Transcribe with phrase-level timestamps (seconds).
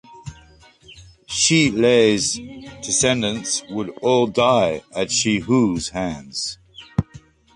[1.27, 2.39] Shi Le's
[2.81, 6.57] descendants would all die at Shi Hu's hands.